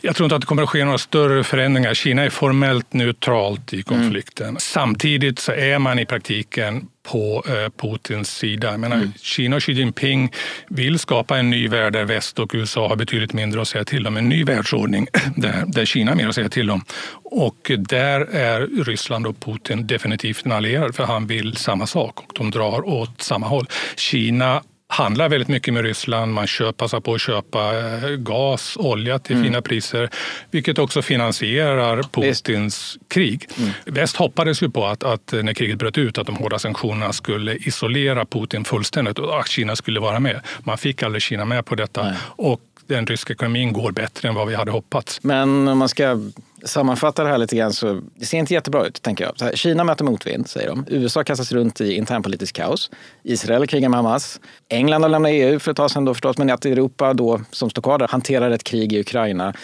Jag 0.00 0.16
tror 0.16 0.24
inte 0.24 0.36
att 0.36 0.44
det 0.46 0.48
kommer 0.48 0.62
att 0.62 0.68
ske 0.68 0.84
några 0.84 0.98
större 0.98 1.44
förändringar. 1.44 1.94
Kina 1.94 2.22
är 2.22 2.30
formellt 2.30 2.92
neutralt 2.92 3.72
i 3.72 3.82
konflikten. 3.82 4.48
Mm. 4.48 4.60
Samtidigt 4.60 5.38
så 5.38 5.52
är 5.52 5.78
man 5.78 5.98
i 5.98 6.06
praktiken 6.06 6.88
på 7.02 7.44
eh, 7.48 7.70
Putins 7.82 8.30
sida. 8.30 8.70
Jag 8.70 8.80
menar, 8.80 8.96
mm. 8.96 9.12
Kina 9.20 9.56
och 9.56 9.62
Xi 9.62 9.72
Jinping 9.72 10.32
vill 10.68 10.98
skapa 10.98 11.38
en 11.38 11.50
ny 11.50 11.68
värld 11.68 11.92
där 11.92 12.04
väst 12.04 12.38
och 12.38 12.50
USA 12.54 12.88
har 12.88 12.96
betydligt 12.96 13.32
mindre 13.32 13.60
att 13.60 13.68
säga 13.68 13.84
till 13.84 14.06
om. 14.06 14.16
En 14.16 14.28
ny 14.28 14.44
världsordning 14.44 15.06
där, 15.36 15.64
där 15.66 15.84
Kina 15.84 16.10
har 16.10 16.16
mer 16.16 16.28
att 16.28 16.34
säga 16.34 16.48
till 16.48 16.70
om. 16.70 16.84
Och 17.24 17.70
där 17.78 18.20
är 18.20 18.84
Ryssland 18.84 19.26
och 19.26 19.40
Putin 19.40 19.86
definitivt 19.86 20.46
en 20.46 20.52
allierad 20.52 20.94
för 20.94 21.04
han 21.04 21.26
vill 21.26 21.56
samma 21.56 21.86
sak 21.86 22.18
och 22.18 22.32
de 22.34 22.50
drar 22.50 22.88
åt 22.88 23.22
samma 23.22 23.46
håll. 23.46 23.66
Kina 23.96 24.62
handlar 24.96 25.28
väldigt 25.28 25.48
mycket 25.48 25.74
med 25.74 25.82
Ryssland. 25.82 26.34
Man 26.34 26.46
köper, 26.46 26.72
passar 26.72 27.00
på 27.00 27.14
att 27.14 27.20
köpa 27.20 27.78
eh, 27.78 28.08
gas, 28.08 28.76
olja 28.76 29.18
till 29.18 29.36
mm. 29.36 29.46
fina 29.46 29.62
priser, 29.62 30.10
vilket 30.50 30.78
också 30.78 31.02
finansierar 31.02 32.02
Putins 32.02 32.94
Visst. 32.94 33.08
krig. 33.08 33.48
Mm. 33.58 33.70
Väst 33.84 34.16
hoppades 34.16 34.62
ju 34.62 34.70
på 34.70 34.86
att, 34.86 35.04
att, 35.04 35.32
när 35.32 35.54
kriget 35.54 35.78
bröt 35.78 35.98
ut 35.98 36.18
att 36.18 36.26
de 36.26 36.36
hårda 36.36 36.58
sanktionerna 36.58 37.12
skulle 37.12 37.54
isolera 37.54 38.24
Putin 38.24 38.64
fullständigt 38.64 39.18
och 39.18 39.40
att 39.40 39.48
Kina 39.48 39.76
skulle 39.76 40.00
vara 40.00 40.20
med. 40.20 40.40
Man 40.60 40.78
fick 40.78 41.02
aldrig 41.02 41.22
Kina 41.22 41.44
med 41.44 41.66
på 41.66 41.74
detta. 41.74 42.02
Nej. 42.02 42.14
Och 42.36 42.60
den 42.86 43.06
ryska 43.06 43.32
ekonomin 43.32 43.72
går 43.72 43.92
bättre 43.92 44.28
än 44.28 44.34
vad 44.34 44.48
vi 44.48 44.54
hade 44.54 44.70
hoppats. 44.70 45.18
Men 45.22 45.68
om 45.68 45.78
man 45.78 45.88
ska 45.88 46.20
sammanfatta 46.64 47.24
det 47.24 47.30
här 47.30 47.38
lite 47.38 47.56
grann 47.56 47.72
så 47.72 48.00
det 48.14 48.26
ser 48.26 48.38
inte 48.38 48.54
jättebra 48.54 48.86
ut, 48.86 49.02
tänker 49.02 49.24
jag. 49.24 49.46
Här, 49.46 49.56
Kina 49.56 49.84
möter 49.84 50.04
motvind, 50.04 50.48
säger 50.48 50.68
de. 50.68 50.84
USA 50.88 51.24
kastas 51.24 51.52
runt 51.52 51.80
i 51.80 51.94
internpolitisk 51.94 52.56
kaos. 52.56 52.90
Israel 53.22 53.66
krigar 53.66 53.88
med 53.88 53.98
Hamas. 53.98 54.40
England 54.68 55.02
har 55.02 55.08
lämnat 55.08 55.30
EU 55.32 55.58
för 55.58 55.70
ett 55.70 55.76
tag 55.76 55.90
sedan 55.90 56.04
då 56.04 56.14
förstås, 56.14 56.38
men 56.38 56.50
att 56.50 56.64
Europa 56.64 57.14
då, 57.14 57.40
som 57.50 57.70
står 57.70 57.82
kvar 57.82 57.98
där, 57.98 58.08
hanterar 58.08 58.50
ett 58.50 58.64
krig 58.64 58.92
i 58.92 59.00
Ukraina. 59.00 59.54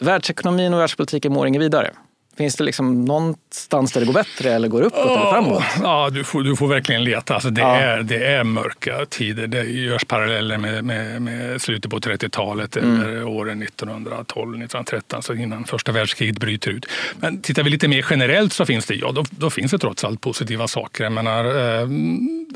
Världsekonomin 0.00 0.74
och 0.74 0.80
världspolitiken 0.80 1.32
mår 1.32 1.46
inget 1.46 1.62
vidare. 1.62 1.90
Finns 2.38 2.56
det 2.56 2.64
liksom 2.64 3.04
någonstans 3.04 3.92
där 3.92 4.00
det 4.00 4.06
går 4.06 4.12
bättre 4.12 4.52
eller 4.52 4.68
går 4.68 4.82
uppåt 4.82 5.06
oh, 5.06 5.12
eller 5.12 5.30
framåt? 5.30 5.62
Ja, 5.82 6.10
du 6.10 6.24
får, 6.24 6.42
du 6.42 6.56
får 6.56 6.68
verkligen 6.68 7.04
leta. 7.04 7.34
Alltså 7.34 7.50
det, 7.50 7.60
ja. 7.60 7.76
är, 7.76 8.02
det 8.02 8.26
är 8.26 8.44
mörka 8.44 9.06
tider. 9.08 9.46
Det 9.46 9.62
görs 9.62 10.04
paralleller 10.04 10.58
med, 10.58 10.84
med, 10.84 11.22
med 11.22 11.62
slutet 11.62 11.90
på 11.90 11.98
30-talet 11.98 12.76
mm. 12.76 13.00
eller 13.00 13.24
åren 13.24 13.62
1912-1913, 13.62 15.02
alltså 15.10 15.34
innan 15.34 15.64
första 15.64 15.92
världskriget 15.92 16.38
bryter 16.38 16.70
ut. 16.70 16.86
Men 17.20 17.42
tittar 17.42 17.62
vi 17.62 17.70
lite 17.70 17.88
mer 17.88 18.06
generellt 18.10 18.52
så 18.52 18.66
finns 18.66 18.86
det, 18.86 18.94
ja, 18.94 19.12
då, 19.12 19.24
då 19.30 19.50
finns 19.50 19.70
det 19.70 19.78
trots 19.78 20.04
allt 20.04 20.20
positiva 20.20 20.68
saker. 20.68 21.04
Jag 21.04 21.12
menar, 21.12 21.44
eh, 21.44 21.88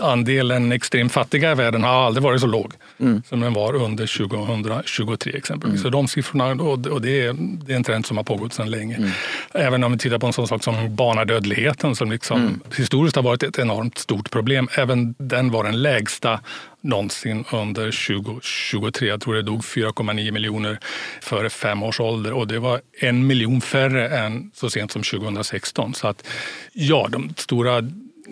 andelen 0.00 0.72
extremt 0.72 1.12
fattiga 1.12 1.52
i 1.52 1.54
världen 1.54 1.84
har 1.84 2.06
aldrig 2.06 2.22
varit 2.22 2.40
så 2.40 2.46
låg 2.46 2.72
mm. 3.00 3.22
som 3.28 3.40
den 3.40 3.52
var 3.52 3.74
under 3.74 4.26
2023 4.26 5.32
exempelvis. 5.36 5.80
Mm. 5.80 5.82
Så 5.82 5.90
de 5.90 6.08
siffrorna, 6.08 6.62
och 6.62 7.02
det 7.02 7.20
är, 7.20 7.36
det 7.66 7.72
är 7.72 7.76
en 7.76 7.84
trend 7.84 8.06
som 8.06 8.16
har 8.16 8.24
pågått 8.24 8.52
sedan 8.52 8.70
länge. 8.70 9.12
Även 9.72 9.84
om 9.84 9.92
vi 9.92 9.98
tittar 9.98 10.18
på 10.18 10.26
en 10.26 10.32
sån 10.32 10.48
sak 10.48 10.64
som 10.64 10.96
barnadödligheten 10.96 11.96
som 11.96 12.10
liksom 12.10 12.40
mm. 12.40 12.60
historiskt 12.76 13.16
har 13.16 13.22
varit 13.22 13.42
ett 13.42 13.58
enormt 13.58 13.98
stort 13.98 14.30
problem. 14.30 14.68
Även 14.76 15.14
den 15.18 15.50
var 15.50 15.64
den 15.64 15.82
lägsta 15.82 16.40
någonsin 16.80 17.44
under 17.52 17.84
2023. 17.84 19.08
Jag 19.08 19.20
tror 19.20 19.34
det 19.34 19.42
dog 19.42 19.60
4,9 19.60 20.30
miljoner 20.30 20.78
före 21.20 21.50
fem 21.50 21.82
års 21.82 22.00
ålder 22.00 22.32
och 22.32 22.48
det 22.48 22.58
var 22.58 22.80
en 23.00 23.26
miljon 23.26 23.60
färre 23.60 24.08
än 24.08 24.50
så 24.54 24.70
sent 24.70 24.92
som 24.92 25.02
2016. 25.02 25.94
Så 25.94 26.08
att 26.08 26.26
ja, 26.72 27.08
de 27.10 27.34
stora 27.36 27.90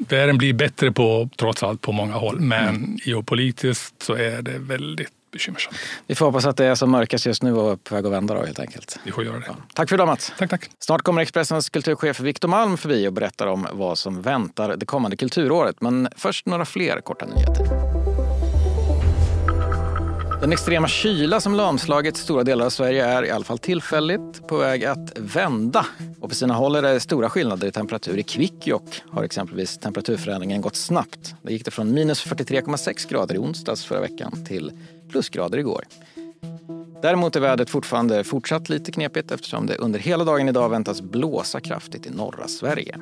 världen 0.09 0.39
blir 0.39 0.53
bättre 0.53 0.93
på, 0.93 1.29
trots 1.37 1.63
allt 1.63 1.81
på 1.81 1.93
många 1.93 2.15
håll, 2.15 2.41
men 2.41 2.69
mm. 2.69 2.99
geopolitiskt 3.05 4.03
så 4.03 4.15
är 4.15 4.43
det 4.43 4.59
väldigt 4.59 5.20
bekymmersamt. 5.31 5.77
Vi 6.07 6.15
får 6.15 6.27
hoppas 6.27 6.47
att 6.47 6.57
det 6.57 6.65
är 6.65 6.75
som 6.75 6.91
mörkast 6.91 7.27
just 7.27 7.43
nu 7.43 7.55
och 7.55 7.85
på 7.85 7.95
väg 7.95 8.07
att 8.07 8.13
vända 8.13 8.35
då 8.35 8.43
helt 8.45 8.61
enkelt. 8.61 8.99
Vi 9.05 9.13
får 9.13 9.25
göra 9.25 9.39
det. 9.39 9.45
Ja. 9.47 9.57
Tack 9.75 9.89
för 9.89 9.97
idag 9.97 10.07
Mats. 10.07 10.33
Tack, 10.39 10.51
tack. 10.51 10.71
Snart 10.79 11.03
kommer 11.03 11.23
Expressens 11.23 11.71
kulturchef 11.71 12.21
Viktor 12.21 12.49
Malm 12.49 12.77
förbi 12.77 13.09
och 13.09 13.13
berättar 13.13 13.47
om 13.47 13.67
vad 13.73 13.99
som 13.99 14.23
väntar 14.23 14.77
det 14.77 14.87
kommande 14.87 15.17
kulturåret. 15.17 15.81
Men 15.81 16.09
först 16.17 16.47
några 16.47 16.65
fler 16.65 17.01
korta 17.01 17.27
nyheter. 17.27 17.67
Den 20.41 20.53
extrema 20.53 20.89
kyla 20.89 21.41
som 21.41 21.55
lamslagit 21.55 22.17
stora 22.17 22.45
delar 22.45 22.67
av 22.67 22.71
Sverige 22.71 23.05
är 23.07 23.25
i 23.25 23.31
alla 23.31 23.45
fall 23.45 23.59
tillfälligt 23.59 24.49
på 24.49 24.57
väg 24.57 24.85
att 24.85 25.19
vända. 25.19 25.87
Och 26.21 26.29
på 26.29 26.35
sina 26.35 26.55
håll 26.55 26.77
är 26.77 26.83
det 26.83 27.01
stora 27.01 27.31
skillnader 27.31 27.69
i 27.69 27.73
temperatur. 27.73 28.19
I 28.19 28.23
Kvikkjokk 28.23 29.03
har 29.11 29.25
exempelvis 29.25 29.79
temperaturförändringen 29.79 30.61
gått 30.61 30.77
snabbt. 30.77 31.35
Det 31.43 31.53
gick 31.53 31.65
det 31.65 31.71
från 31.71 31.95
minus 31.95 32.27
43,6 32.27 33.11
grader 33.11 33.35
i 33.35 33.39
onsdags 33.39 33.85
förra 33.85 34.01
veckan 34.01 34.45
till 34.45 34.73
plusgrader 35.11 35.59
igår. 35.59 35.85
Däremot 37.03 37.37
är 37.37 37.41
vädret 37.41 37.71
fortfarande 37.71 38.25
fortsatt 38.25 38.69
lite 38.69 38.93
knepigt 38.93 39.31
eftersom 39.31 39.67
det 39.67 39.77
under 39.77 39.99
hela 39.99 40.25
dagen 40.25 40.49
idag 40.49 40.69
väntas 40.69 41.01
blåsa 41.01 41.61
kraftigt 41.61 42.07
i 42.07 42.11
norra 42.11 42.49
Sverige. 42.49 42.97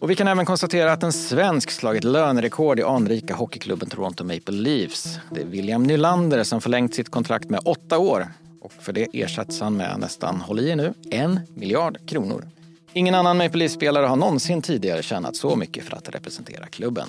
Och 0.00 0.10
vi 0.10 0.16
kan 0.16 0.28
även 0.28 0.46
konstatera 0.46 0.92
att 0.92 1.02
en 1.02 1.12
svensk 1.12 1.70
slagit 1.70 2.04
lönerekord 2.04 2.78
i 2.78 2.82
anrika 2.82 3.34
hockeyklubben 3.34 3.88
Toronto 3.88 4.24
Maple 4.24 4.54
Leafs. 4.54 5.18
Det 5.30 5.40
är 5.40 5.46
William 5.46 5.82
Nylander 5.82 6.44
som 6.44 6.60
förlängt 6.60 6.94
sitt 6.94 7.08
kontrakt 7.08 7.50
med 7.50 7.60
åtta 7.64 7.98
år. 7.98 8.28
Och 8.60 8.72
för 8.72 8.92
det 8.92 9.06
ersätts 9.12 9.60
han 9.60 9.76
med 9.76 10.00
nästan, 10.00 10.40
håll 10.40 10.60
i 10.60 10.70
er 10.70 10.76
nu, 10.76 10.94
en 11.10 11.40
miljard 11.54 11.98
kronor. 12.06 12.48
Ingen 12.92 13.14
annan 13.14 13.36
Maple 13.36 13.58
Leafs-spelare 13.58 14.06
har 14.06 14.16
någonsin 14.16 14.62
tidigare 14.62 15.02
tjänat 15.02 15.36
så 15.36 15.56
mycket 15.56 15.84
för 15.84 15.96
att 15.96 16.08
representera 16.08 16.66
klubben. 16.66 17.08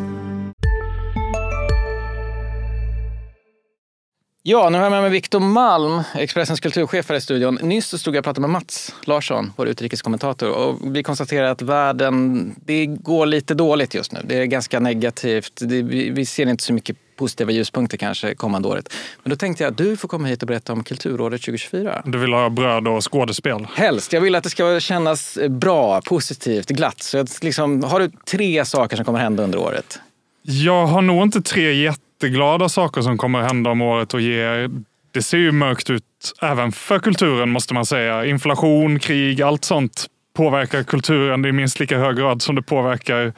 Ja, 4.43 4.69
nu 4.69 4.77
har 4.77 4.85
jag 4.85 4.91
med 4.91 5.01
mig 5.01 5.11
Viktor 5.11 5.39
Malm, 5.39 6.01
Expressens 6.15 6.59
kulturchef 6.59 7.09
här 7.09 7.15
i 7.15 7.21
studion. 7.21 7.59
Nyss 7.61 7.99
stod 7.99 8.15
jag 8.15 8.19
och 8.19 8.23
pratade 8.23 8.41
med 8.41 8.49
Mats 8.49 8.95
Larsson, 9.03 9.53
vår 9.55 9.67
utrikeskommentator. 9.67 10.49
Och 10.49 10.95
vi 10.95 11.03
konstaterar 11.03 11.51
att 11.51 11.61
världen, 11.61 12.55
det 12.65 12.85
går 12.85 13.25
lite 13.25 13.53
dåligt 13.53 13.93
just 13.93 14.11
nu. 14.11 14.19
Det 14.23 14.35
är 14.35 14.45
ganska 14.45 14.79
negativt. 14.79 15.53
Det, 15.61 15.81
vi, 15.81 16.25
ser 16.25 16.47
inte 16.47 16.63
så 16.63 16.73
mycket 16.73 16.97
positiva 17.15 17.51
ljuspunkter 17.51 17.97
kanske 17.97 18.35
kommande 18.35 18.67
året. 18.67 18.93
Men 19.23 19.29
då 19.29 19.35
tänkte 19.35 19.63
jag 19.63 19.71
att 19.71 19.77
du 19.77 19.97
får 19.97 20.07
komma 20.07 20.27
hit 20.27 20.41
och 20.41 20.47
berätta 20.47 20.73
om 20.73 20.83
Kulturåret 20.83 21.41
2024. 21.41 22.01
Du 22.05 22.17
vill 22.17 22.33
ha 22.33 22.49
bröd 22.49 22.87
och 22.87 23.11
skådespel? 23.11 23.67
Helst. 23.73 24.13
Jag 24.13 24.21
vill 24.21 24.35
att 24.35 24.43
det 24.43 24.49
ska 24.49 24.79
kännas 24.79 25.37
bra, 25.49 26.01
positivt, 26.01 26.69
glatt. 26.69 27.01
Så 27.03 27.25
liksom, 27.41 27.83
har 27.83 27.99
du 27.99 28.11
tre 28.25 28.65
saker 28.65 28.95
som 28.95 29.05
kommer 29.05 29.19
hända 29.19 29.43
under 29.43 29.59
året? 29.59 29.99
Jag 30.43 30.85
har 30.85 31.01
nog 31.01 31.23
inte 31.23 31.41
tre 31.41 31.93
jätteglada 32.21 32.69
saker 32.69 33.01
som 33.01 33.17
kommer 33.17 33.41
hända 33.41 33.69
om 33.69 33.81
året 33.81 34.13
och 34.13 34.21
ger 34.21 34.69
det 35.13 35.21
ser 35.21 35.37
ju 35.37 35.51
mörkt 35.51 35.89
ut 35.89 36.03
även 36.41 36.71
för 36.71 36.99
kulturen 36.99 37.49
måste 37.49 37.73
man 37.73 37.85
säga. 37.85 38.25
Inflation, 38.25 38.99
krig, 38.99 39.41
allt 39.41 39.65
sånt 39.65 40.05
påverkar 40.35 40.83
kulturen 40.83 41.45
i 41.45 41.51
minst 41.51 41.79
lika 41.79 41.97
hög 41.97 42.17
grad 42.17 42.41
som 42.41 42.55
det 42.55 42.61
påverkar 42.61 43.33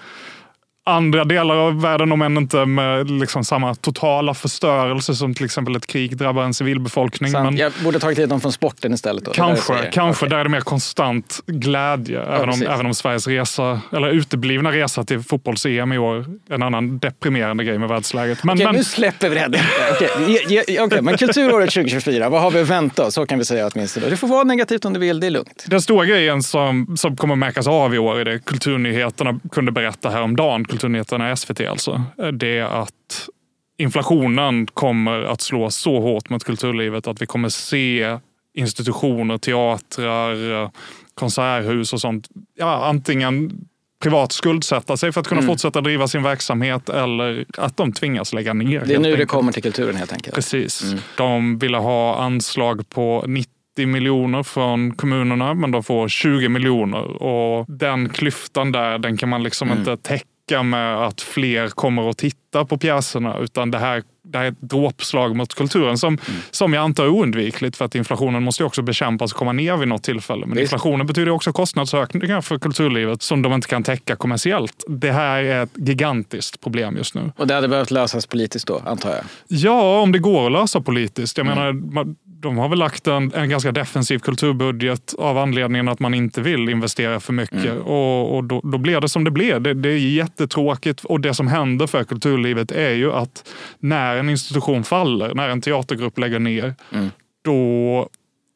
andra 0.85 1.23
delar 1.23 1.55
av 1.55 1.81
världen, 1.81 2.11
om 2.11 2.21
än 2.21 2.37
inte 2.37 2.65
med 2.65 3.11
liksom 3.11 3.43
samma 3.43 3.75
totala 3.75 4.33
förstörelse 4.33 5.15
som 5.15 5.33
till 5.33 5.45
exempel 5.45 5.75
ett 5.75 5.87
krig 5.87 6.17
drabbar 6.17 6.43
en 6.43 6.53
civilbefolkning. 6.53 7.31
Men 7.31 7.57
jag 7.57 7.71
borde 7.83 7.99
tagit 7.99 8.19
hit 8.19 8.29
dem 8.29 8.41
från 8.41 8.51
sporten 8.51 8.93
istället. 8.93 9.25
Då. 9.25 9.31
Kanske, 9.31 9.73
där 9.73 9.91
kanske 9.91 10.25
okay. 10.25 10.35
där 10.35 10.39
är 10.39 10.43
det 10.43 10.49
mer 10.49 10.61
konstant 10.61 11.39
glädje. 11.47 12.19
Ja, 12.19 12.35
även, 12.35 12.49
om, 12.49 12.61
även 12.61 12.85
om 12.85 12.93
Sveriges 12.93 13.27
resa, 13.27 13.81
eller 13.91 14.09
uteblivna 14.09 14.71
resa 14.71 15.03
till 15.03 15.19
fotbolls-EM 15.19 15.93
i 15.93 15.97
år 15.97 16.25
en 16.49 16.63
annan 16.63 16.99
deprimerande 16.99 17.63
grej 17.63 17.77
med 17.77 17.89
världsläget. 17.89 18.43
Men, 18.43 18.53
Okej, 18.53 18.65
men... 18.65 18.75
nu 18.75 18.83
släpper 18.83 19.29
vi 19.29 19.35
det. 19.35 19.61
Okej, 19.91 20.81
okay, 20.81 21.01
men 21.01 21.17
kulturåret 21.17 21.73
2024, 21.73 22.29
vad 22.29 22.41
har 22.41 22.51
vi 22.51 22.61
att 22.61 22.69
vänta 22.69 23.05
oss? 23.05 23.13
Så 23.13 23.25
kan 23.25 23.39
vi 23.39 23.45
säga 23.45 23.69
åtminstone. 23.73 24.09
Det 24.09 24.17
får 24.17 24.27
vara 24.27 24.43
negativt 24.43 24.85
om 24.85 24.93
du 24.93 24.99
vill, 24.99 25.19
det 25.19 25.27
är 25.27 25.31
lugnt. 25.31 25.65
Den 25.67 25.81
stora 25.81 26.05
grejen 26.05 26.43
som, 26.43 26.97
som 26.97 27.15
kommer 27.15 27.35
märkas 27.35 27.67
av 27.67 27.95
i 27.95 27.97
år 27.97 28.19
är 28.19 28.25
det 28.25 28.39
kulturnyheterna 28.39 29.39
kunde 29.51 29.71
berätta 29.71 30.09
häromdagen 30.09 30.65
Kulturnyheterna 30.73 31.35
SVT 31.35 31.61
alltså, 31.61 32.03
det 32.33 32.57
är 32.57 32.81
att 32.81 33.29
inflationen 33.77 34.67
kommer 34.67 35.23
att 35.23 35.41
slå 35.41 35.69
så 35.69 35.99
hårt 35.99 36.29
mot 36.29 36.43
kulturlivet 36.43 37.07
att 37.07 37.21
vi 37.21 37.25
kommer 37.25 37.49
se 37.49 38.17
institutioner, 38.53 39.37
teatrar, 39.37 40.71
konserthus 41.13 41.93
och 41.93 42.01
sånt. 42.01 42.27
Ja, 42.57 42.85
antingen 42.85 43.67
privat 44.03 44.31
skuldsätta 44.31 44.97
sig 44.97 45.11
för 45.11 45.21
att 45.21 45.27
kunna 45.27 45.41
mm. 45.41 45.51
fortsätta 45.51 45.81
driva 45.81 46.07
sin 46.07 46.23
verksamhet 46.23 46.89
eller 46.89 47.45
att 47.57 47.77
de 47.77 47.91
tvingas 47.91 48.33
lägga 48.33 48.53
ner. 48.53 48.67
Det 48.85 48.93
är 48.93 48.99
nu 48.99 49.07
enkelt. 49.07 49.17
det 49.17 49.25
kommer 49.25 49.51
till 49.51 49.63
kulturen 49.63 49.95
helt 49.95 50.13
enkelt. 50.13 50.35
Precis. 50.35 50.83
Mm. 50.83 50.99
De 51.17 51.59
ville 51.59 51.77
ha 51.77 52.23
anslag 52.23 52.89
på 52.89 53.23
90 53.27 53.51
miljoner 53.87 54.43
från 54.43 54.93
kommunerna 54.93 55.53
men 55.53 55.71
de 55.71 55.83
får 55.83 56.07
20 56.07 56.49
miljoner 56.49 57.23
och 57.23 57.65
den 57.67 58.09
klyftan 58.09 58.71
där 58.71 58.97
den 58.97 59.17
kan 59.17 59.29
man 59.29 59.43
liksom 59.43 59.67
mm. 59.67 59.79
inte 59.79 59.97
täcka 59.97 60.25
räcka 60.53 60.63
med 60.63 60.97
att 60.97 61.21
fler 61.21 61.67
kommer 61.67 62.09
att 62.09 62.17
titta 62.17 62.65
på 62.65 62.77
pjäserna 62.77 63.37
utan 63.39 63.71
det 63.71 63.79
här, 63.79 64.03
det 64.23 64.37
här 64.37 64.45
är 64.45 64.51
ett 64.51 64.61
dråpslag 64.61 65.35
mot 65.35 65.53
kulturen 65.53 65.97
som, 65.97 66.07
mm. 66.27 66.41
som 66.51 66.73
jag 66.73 66.83
antar 66.83 67.03
är 67.03 67.09
oundvikligt 67.09 67.77
för 67.77 67.85
att 67.85 67.95
inflationen 67.95 68.43
måste 68.43 68.63
också 68.63 68.81
bekämpas 68.81 69.31
och 69.31 69.37
komma 69.37 69.51
ner 69.51 69.77
vid 69.77 69.87
något 69.87 70.03
tillfälle. 70.03 70.45
Men 70.45 70.57
Visst. 70.57 70.61
inflationen 70.61 71.07
betyder 71.07 71.31
också 71.31 71.53
kostnadsökningar 71.53 72.41
för 72.41 72.59
kulturlivet 72.59 73.21
som 73.21 73.41
de 73.41 73.53
inte 73.53 73.67
kan 73.67 73.83
täcka 73.83 74.15
kommersiellt. 74.15 74.83
Det 74.87 75.11
här 75.11 75.43
är 75.43 75.63
ett 75.63 75.69
gigantiskt 75.75 76.61
problem 76.61 76.97
just 76.97 77.15
nu. 77.15 77.31
Och 77.37 77.47
det 77.47 77.53
hade 77.53 77.67
behövt 77.67 77.91
lösas 77.91 78.25
politiskt 78.27 78.67
då, 78.67 78.81
antar 78.85 79.09
jag? 79.09 79.23
Ja, 79.47 80.01
om 80.01 80.11
det 80.11 80.19
går 80.19 80.45
att 80.45 80.51
lösa 80.51 80.81
politiskt. 80.81 81.37
Jag 81.37 81.47
mm. 81.47 81.57
menar, 81.57 82.15
de 82.43 82.57
har 82.57 82.69
väl 82.69 82.79
lagt 82.79 83.07
en, 83.07 83.33
en 83.33 83.49
ganska 83.49 83.71
defensiv 83.71 84.19
kulturbudget 84.19 85.13
av 85.17 85.37
anledningen 85.37 85.87
att 85.87 85.99
man 85.99 86.13
inte 86.13 86.41
vill 86.41 86.69
investera 86.69 87.19
för 87.19 87.33
mycket. 87.33 87.65
Mm. 87.65 87.81
Och, 87.81 88.35
och 88.35 88.43
då, 88.43 88.61
då 88.63 88.77
blir 88.77 89.01
det 89.01 89.09
som 89.09 89.23
det 89.23 89.31
blir. 89.31 89.59
Det, 89.59 89.73
det 89.73 89.89
är 89.89 89.97
jättetråkigt 89.97 91.03
och 91.03 91.19
det 91.19 91.33
som 91.33 91.47
händer 91.47 91.87
för 91.87 92.03
kulturlivet 92.03 92.71
är 92.71 92.91
ju 92.91 93.13
att 93.13 93.49
när 93.79 94.15
en 94.15 94.29
institution 94.29 94.83
faller, 94.83 95.33
när 95.35 95.49
en 95.49 95.61
teatergrupp 95.61 96.17
lägger 96.17 96.39
ner, 96.39 96.75
mm. 96.91 97.09
då 97.43 98.09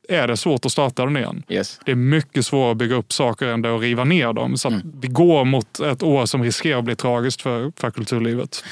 är 0.10 0.28
det 0.28 0.38
svårt 0.38 0.66
att 0.66 0.72
starta 0.72 1.06
den 1.06 1.18
igen. 1.18 1.44
Yes. 1.50 1.80
Det 1.86 1.92
är 1.92 1.96
mycket 1.96 2.46
svårare 2.46 2.72
att 2.72 2.78
bygga 2.78 2.96
upp 2.96 3.14
saker 3.14 3.48
än 3.48 3.62
det 3.62 3.76
att 3.76 3.82
riva 3.82 4.04
ner 4.04 4.34
dem. 4.34 4.58
Så 4.58 4.68
mm. 4.68 4.82
vi 5.00 5.08
går 5.08 5.46
mot 5.46 5.80
ett 5.80 6.04
år 6.04 6.26
som 6.26 6.44
riskerar 6.44 6.80
att 6.80 6.86
bli 6.86 6.96
tragiskt 6.96 7.42
för, 7.42 7.72
för 7.76 7.92
kulturlivet. 7.92 8.64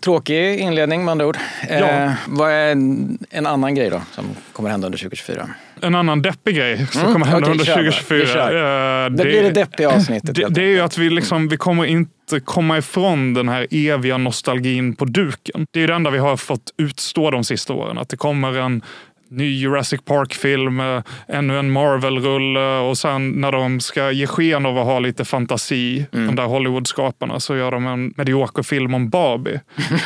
Tråkig 0.00 0.58
inledning 0.58 1.04
med 1.04 1.12
andra 1.12 1.26
ord. 1.26 1.38
Ja. 1.68 1.76
Eh, 1.76 2.12
vad 2.28 2.50
är 2.50 2.72
en, 2.72 3.18
en, 3.30 3.46
annan 3.46 3.74
grej 3.74 3.90
då 3.90 4.02
som 4.12 4.24
kommer 4.52 4.70
hända 4.70 4.86
under 4.86 4.98
2024? 4.98 5.48
En 5.82 5.94
annan 5.94 6.22
deppig 6.22 6.56
grej 6.56 6.86
som 6.86 7.00
mm, 7.00 7.12
kommer 7.12 7.26
hända 7.26 7.50
okay, 7.50 7.52
under 7.52 7.64
2024. 7.64 9.04
Eh, 9.04 9.10
det, 9.10 9.16
det 9.16 9.24
blir 9.24 9.42
det 9.42 9.50
deppiga 9.50 9.90
avsnittet. 9.90 10.34
Det, 10.34 10.48
det 10.48 10.62
är 10.62 10.68
ju 10.68 10.80
att 10.80 10.98
vi, 10.98 11.10
liksom, 11.10 11.48
vi 11.48 11.56
kommer 11.56 11.84
inte 11.84 12.40
komma 12.44 12.78
ifrån 12.78 13.34
den 13.34 13.48
här 13.48 13.66
eviga 13.70 14.16
nostalgin 14.16 14.96
på 14.96 15.04
duken. 15.04 15.66
Det 15.70 15.82
är 15.82 15.86
det 15.86 15.94
enda 15.94 16.10
vi 16.10 16.18
har 16.18 16.36
fått 16.36 16.70
utstå 16.76 17.30
de 17.30 17.44
sista 17.44 17.72
åren. 17.72 17.98
Att 17.98 18.08
det 18.08 18.16
kommer 18.16 18.58
en 18.58 18.82
ny 19.30 19.60
Jurassic 19.60 20.00
Park-film, 20.04 20.80
eh, 20.80 21.02
ännu 21.28 21.58
en 21.58 21.70
Marvel-rulle 21.70 22.78
och 22.78 22.98
sen 22.98 23.30
när 23.30 23.52
de 23.52 23.80
ska 23.80 24.10
ge 24.10 24.26
sken 24.26 24.66
av 24.66 24.78
att 24.78 24.84
ha 24.84 24.98
lite 24.98 25.24
fantasi, 25.24 26.06
mm. 26.12 26.26
de 26.26 26.36
där 26.36 26.44
Hollywood-skaparna, 26.44 27.40
så 27.40 27.56
gör 27.56 27.70
de 27.70 27.86
en 27.86 28.14
medioker 28.16 28.62
film 28.62 28.94
om 28.94 29.08
Barbie. 29.08 29.60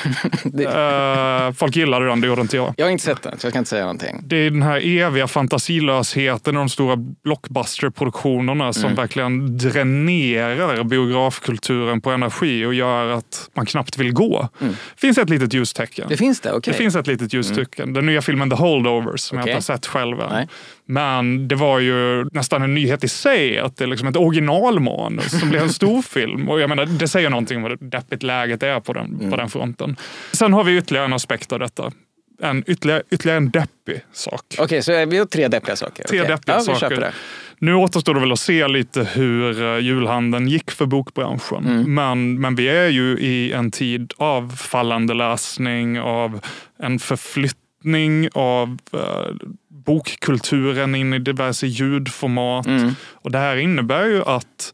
det... 0.45 1.49
uh, 1.49 1.53
folk 1.53 1.77
gillade 1.77 2.07
den, 2.07 2.21
det 2.21 2.27
gjorde 2.27 2.41
inte 2.41 2.57
jag. 2.57 2.75
Jag 2.77 2.87
har 2.87 2.91
inte 2.91 3.05
sett 3.05 3.23
den, 3.23 3.39
så 3.39 3.47
jag 3.47 3.53
kan 3.53 3.61
inte 3.61 3.71
säga 3.71 3.83
någonting. 3.83 4.21
Det 4.25 4.37
är 4.37 4.51
den 4.51 4.63
här 4.63 4.87
eviga 4.87 5.29
fantasilösheten 5.29 6.57
och 6.57 6.61
de 6.61 6.69
stora 6.69 6.97
blockbuster-produktionerna 6.97 8.73
som 8.73 8.85
mm. 8.85 8.97
verkligen 8.97 9.59
dränerar 9.59 10.85
biografkulturen 10.85 12.01
på 12.01 12.11
energi 12.11 12.65
och 12.65 12.75
gör 12.75 13.11
att 13.11 13.51
man 13.55 13.67
knappt 13.67 13.99
vill 13.99 14.13
gå. 14.13 14.49
Mm. 14.61 14.73
Det 14.73 15.01
finns 15.01 15.19
ett 15.19 15.31
litet 15.31 15.55
ljustecken. 15.55 16.07
Det 16.09 16.17
finns 16.17 16.41
det? 16.41 16.53
Okay. 16.53 16.73
Det 16.73 16.79
finns 16.79 16.97
ett 16.97 17.07
litet 17.07 17.33
ljustecken. 17.33 17.83
Mm. 17.83 17.95
Den 17.95 18.07
nya 18.07 18.23
filmen 18.23 18.51
The 18.51 18.57
Holdovers 19.15 19.21
som 19.21 19.39
okay. 19.39 19.51
jag 19.51 19.59
inte 19.59 19.73
har 19.73 19.77
sett 19.77 19.87
själv 19.87 20.21
än. 20.21 20.49
Men 20.87 21.49
det 21.49 21.55
var 21.55 21.79
ju 21.79 22.25
nästan 22.33 22.63
en 22.63 22.75
nyhet 22.75 23.05
i 23.05 23.09
sig 23.09 23.59
att 23.59 23.77
det 23.77 23.85
är 23.85 23.89
liksom 23.89 24.09
ett 24.09 24.17
originalmanus 24.17 25.41
som 25.41 25.51
blir 25.51 25.61
en 25.61 25.73
storfilm. 25.73 26.49
Och 26.51 26.61
jag 26.61 26.69
menar, 26.69 26.87
det 26.87 27.09
säger 27.09 27.31
någonting 27.31 27.57
om 27.57 27.63
vad 27.63 27.91
deppigt 27.91 28.23
läget 28.23 28.63
är 28.63 28.81
på 28.81 28.93
den, 28.93 29.07
mm. 29.07 29.31
på 29.31 29.37
den 29.37 29.49
fronten. 29.49 29.97
Sen 30.33 30.53
har 30.53 30.65
vi 30.65 30.79
ytterligare 30.79 31.07
en 31.07 31.13
aspekt 31.13 31.53
av 31.53 31.59
detta 31.59 31.93
en, 32.43 32.65
ytterligare, 32.67 33.03
ytterligare 33.11 33.37
en 33.37 33.51
deppig 33.51 34.01
sak. 34.13 34.43
Okej, 34.59 34.65
okay, 34.65 34.83
så 34.83 35.07
vi 35.07 35.19
har 35.19 35.27
tre 35.27 35.49
deppiga 35.49 35.77
saker? 35.77 36.05
Tre 36.05 36.21
okay. 36.21 36.33
deppiga 36.33 36.55
ja, 36.67 36.75
saker. 36.75 37.15
Nu 37.59 37.75
återstår 37.75 38.15
det 38.15 38.21
väl 38.21 38.33
att 38.33 38.39
se 38.39 38.69
lite 38.69 39.05
hur 39.05 39.63
eh, 39.63 39.79
julhandeln 39.79 40.49
gick 40.49 40.71
för 40.71 40.87
bokbranschen. 40.87 41.67
Mm. 41.67 41.95
Men, 41.95 42.41
men 42.41 42.55
vi 42.55 42.69
är 42.69 42.89
ju 42.89 43.19
i 43.19 43.53
en 43.53 43.71
tid 43.71 44.13
av 44.17 44.57
fallande 44.57 45.15
läsning, 45.15 46.01
av 46.01 46.41
en 46.79 46.99
förflyttning 46.99 47.64
av 48.33 48.79
eh, 48.93 49.49
bokkulturen 49.69 50.95
in 50.95 51.13
i 51.13 51.19
diverse 51.19 51.67
ljudformat. 51.67 52.67
Mm. 52.67 52.95
Och 53.01 53.31
det 53.31 53.39
här 53.39 53.57
innebär 53.57 54.05
ju 54.05 54.23
att 54.23 54.73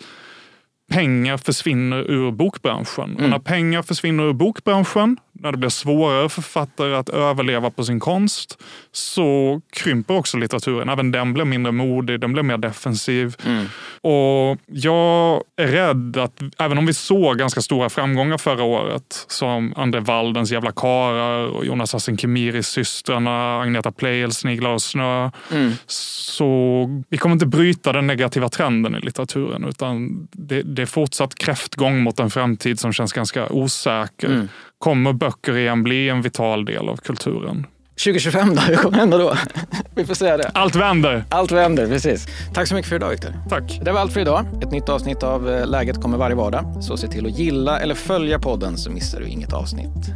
pengar 0.91 1.37
försvinner 1.37 2.11
ur 2.11 2.31
bokbranschen. 2.31 3.11
Mm. 3.11 3.25
Och 3.25 3.31
när 3.31 3.39
pengar 3.39 3.83
försvinner 3.83 4.25
ur 4.25 4.33
bokbranschen, 4.33 5.17
när 5.33 5.53
det 5.53 5.59
blir 5.59 5.69
svårare 5.69 6.29
för 6.29 6.43
författare 6.43 6.95
att 6.95 7.09
överleva 7.09 7.71
på 7.71 7.85
sin 7.85 8.01
konst, 8.01 8.63
så 8.93 9.61
krymper 9.73 10.17
också 10.17 10.37
litteraturen. 10.37 10.89
Även 10.89 11.13
den 11.13 11.33
blir 11.33 11.45
mindre 11.45 11.73
modig, 11.73 12.21
den 12.21 12.33
blir 12.33 12.43
mer 12.43 12.59
defensiv. 12.59 13.37
Mm. 13.47 13.67
Och 14.03 14.59
jag 14.67 15.43
är 15.57 15.67
rädd 15.67 16.17
att 16.17 16.43
även 16.59 16.79
om 16.79 16.87
vi 16.87 16.95
såg 16.95 17.39
ganska 17.39 17.61
stora 17.61 17.89
framgångar 17.89 18.39
förra 18.39 18.63
året, 18.63 19.25
som 19.29 19.73
André 19.77 20.01
Waldens 20.01 20.53
Jävla 20.53 20.73
karar 20.73 21.47
och 21.47 21.67
Jonas 21.67 21.93
Hassan 21.93 22.17
Khemiris 22.17 22.67
Systrarna, 22.67 23.61
Agneta 23.61 23.93
Pleijels 23.93 24.37
Sniglar 24.37 24.71
och 24.71 24.83
snö, 24.83 25.31
mm. 25.53 25.73
så 25.87 26.87
vi 27.09 27.17
kommer 27.17 27.33
inte 27.33 27.47
bryta 27.47 27.93
den 27.93 28.07
negativa 28.07 28.49
trenden 28.49 28.95
i 28.95 29.01
litteraturen, 29.01 29.65
utan 29.65 30.29
det, 30.33 30.63
det 30.63 30.80
är 30.81 30.87
fortsatt 30.87 31.35
kräftgång 31.35 32.03
mot 32.03 32.21
en 32.21 32.31
framtid 32.31 32.81
som 32.81 32.93
känns 32.93 33.13
ganska 33.13 33.49
osäker. 33.49 34.29
Mm. 34.29 34.49
Kommer 34.79 35.13
böcker 35.13 35.57
igen 35.57 35.83
bli 35.83 36.09
en 36.09 36.23
vital 36.23 36.65
del 36.65 36.89
av 36.89 36.97
kulturen? 36.97 37.67
2025 38.05 38.55
då? 38.55 38.61
Hur 38.69 38.77
kommer 38.77 38.99
hända 38.99 39.19
då? 39.19 39.35
Vi 39.95 40.05
får 40.05 40.15
säga 40.15 40.37
det. 40.37 40.51
Allt 40.55 40.77
vänder. 40.77 41.25
Allt 41.29 41.53
vänder, 41.53 41.87
precis. 41.87 42.27
Tack 42.55 42.69
så 42.69 42.75
mycket 42.75 42.89
för 42.89 42.97
idag 42.97 43.11
Viktor. 43.11 43.33
Tack. 43.49 43.81
Det 43.85 43.93
var 43.93 44.01
allt 44.01 44.13
för 44.13 44.21
idag. 44.21 44.47
Ett 44.63 44.71
nytt 44.71 44.89
avsnitt 44.89 45.23
av 45.23 45.51
eh, 45.51 45.67
Läget 45.67 46.01
kommer 46.03 46.19
varje 46.19 46.37
vardag. 46.37 46.85
Så 46.85 46.97
se 46.97 47.09
till 47.09 47.27
att 47.27 47.39
gilla 47.39 47.81
eller 47.81 47.95
följa 47.95 48.39
podden 48.39 48.77
så 48.77 48.91
missar 48.91 49.21
du 49.21 49.27
inget 49.27 49.53
avsnitt. 49.53 50.11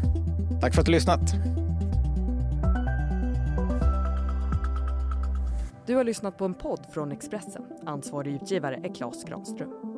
Tack 0.60 0.74
för 0.74 0.80
att 0.80 0.86
du 0.86 0.92
lyssnat. 0.92 1.34
Du 5.86 5.94
har 5.94 6.04
lyssnat 6.04 6.38
på 6.38 6.44
en 6.44 6.54
podd 6.54 6.80
från 6.94 7.12
Expressen. 7.12 7.62
Ansvarig 7.86 8.34
utgivare 8.34 8.80
är 8.84 8.94
Klas 8.94 9.24
Granström. 9.24 9.93